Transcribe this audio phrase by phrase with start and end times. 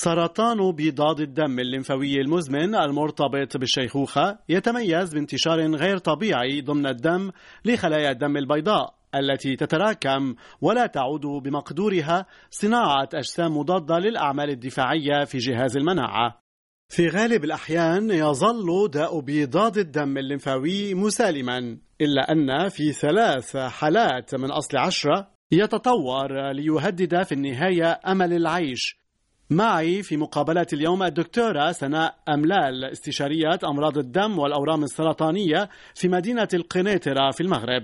[0.00, 7.30] سرطان بيضاد الدم الليمفاوي المزمن المرتبط بالشيخوخة يتميز بانتشار غير طبيعي ضمن الدم
[7.64, 15.76] لخلايا الدم البيضاء التي تتراكم ولا تعود بمقدورها صناعة أجسام مضادة للأعمال الدفاعية في جهاز
[15.76, 16.40] المناعة.
[16.92, 24.50] في غالب الأحيان يظل داء بيضاد الدم الليمفاوي مسالما إلا أن في ثلاث حالات من
[24.50, 28.97] أصل عشرة يتطور ليهدد في النهاية أمل العيش
[29.50, 37.30] معي في مقابلة اليوم الدكتورة سناء أملال استشارية أمراض الدم والأورام السرطانية في مدينة القنيطرة
[37.30, 37.82] في المغرب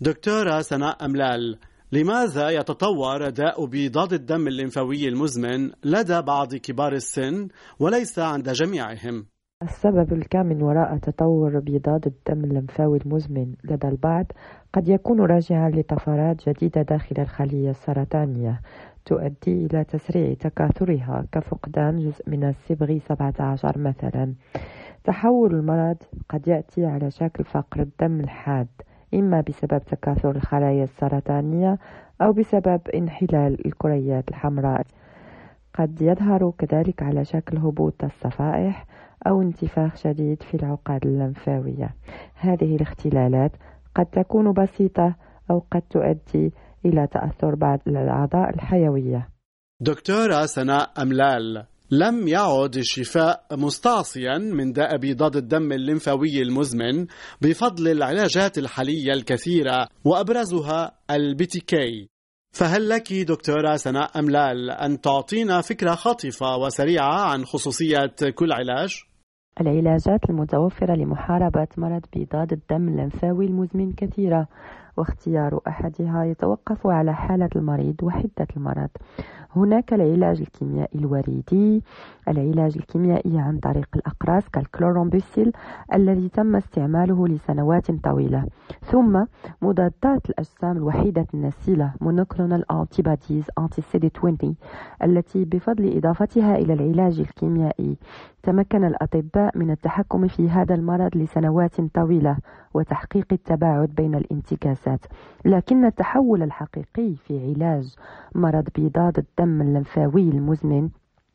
[0.00, 1.58] دكتورة سناء أملال
[1.92, 7.48] لماذا يتطور داء بيضاد الدم الليمفاوي المزمن لدى بعض كبار السن
[7.80, 9.26] وليس عند جميعهم؟
[9.62, 14.26] السبب الكامن وراء تطور بيضاد الدم الليمفاوي المزمن لدى البعض
[14.74, 18.60] قد يكون راجعا لطفرات جديدة داخل الخلية السرطانية
[19.08, 24.34] تؤدي إلى تسريع تكاثرها كفقدان جزء من الصبغ 17 مثلا.
[25.04, 25.96] تحول المرض
[26.28, 28.68] قد يأتي على شكل فقر الدم الحاد
[29.14, 31.78] إما بسبب تكاثر الخلايا السرطانية
[32.22, 34.86] أو بسبب انحلال الكريات الحمراء.
[35.74, 38.86] قد يظهر كذلك على شكل هبوط الصفائح
[39.26, 41.94] أو انتفاخ شديد في العقد اللمفاوية.
[42.34, 43.52] هذه الاختلالات
[43.94, 45.14] قد تكون بسيطة
[45.50, 46.52] أو قد تؤدي
[46.84, 49.28] إلى تأثر بعض الأعضاء الحيوية
[49.80, 57.06] دكتورة سناء أملال لم يعد الشفاء مستعصيا من داء بيضاد الدم الليمفاوي المزمن
[57.42, 62.08] بفضل العلاجات الحالية الكثيرة وأبرزها البيتيكي
[62.52, 69.02] فهل لك دكتورة سناء أملال أن تعطينا فكرة خاطفة وسريعة عن خصوصية كل علاج؟
[69.60, 74.48] العلاجات المتوفرة لمحاربة مرض بيضاد الدم اللمفاوي المزمن كثيرة
[74.98, 78.88] واختيار أحدها يتوقف على حالة المريض وحدة المرض.
[79.56, 81.82] هناك العلاج الكيميائي الوريدي
[82.28, 85.52] العلاج الكيميائي عن طريق الأقراص كال chlorambucil
[85.94, 88.44] الذي تم استعماله لسنوات طويلة.
[88.82, 89.24] ثم
[89.62, 94.56] مضادات الأجسام الوحيدة النسيلة monoclonal antibodies anti-CD 20
[95.02, 97.96] التي بفضل إضافتها إلى العلاج الكيميائي.
[98.42, 102.36] تمكن الأطباء من التحكم في هذا المرض لسنوات طويلة.
[102.74, 105.00] وتحقيق التباعد بين الانتكاسات
[105.44, 107.94] لكن التحول الحقيقي في علاج
[108.34, 110.88] مرض ابيضاض الدم اللمفاوي المزمن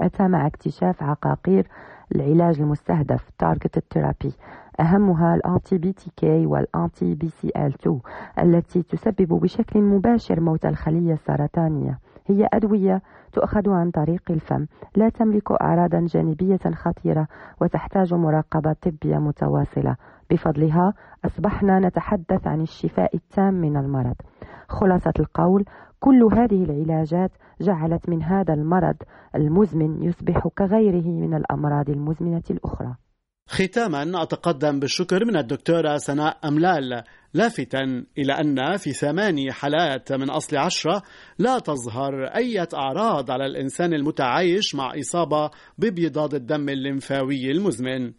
[0.00, 1.66] أتى مع اكتشاف عقاقير
[2.14, 4.30] العلاج المستهدف targeted therapy
[4.80, 8.00] أهمها ال anti-BTK وال anti-BCL 2
[8.38, 11.98] التي تسبب بشكل مباشر موت الخلية السرطانية.
[12.26, 13.02] هي أدوية
[13.32, 17.28] تؤخذ عن طريق الفم لا تملك أعراضا جانبية خطيرة
[17.60, 19.96] وتحتاج مراقبة طبية متواصلة.
[20.30, 24.14] بفضلها أصبحنا نتحدث عن الشفاء التام من المرض.
[24.68, 25.64] خلاصة القول
[26.00, 27.30] كل هذه العلاجات
[27.60, 28.96] جعلت من هذا المرض
[29.34, 32.94] المزمن يصبح كغيره من الأمراض المزمنة الأخرى.
[33.48, 37.02] ختاما أتقدم بالشكر من الدكتورة سناء أملال.
[37.34, 41.02] لافتا إلى أن في ثماني حالات من أصل عشرة
[41.38, 48.12] لا تظهر أي أعراض على الإنسان المتعايش مع إصابة ببيضاد الدم الليمفاوي المزمن.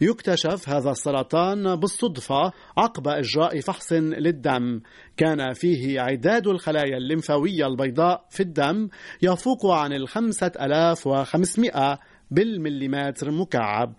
[0.00, 4.80] يكتشف هذا السرطان بالصدفة عقب إجراء فحص للدم.
[5.16, 8.88] كان فيه عداد الخلايا الليمفاوية البيضاء في الدم
[9.22, 11.98] يفوق عن الخمسة ألاف وخمسمائة
[12.30, 13.94] بالمليمتر مكعب.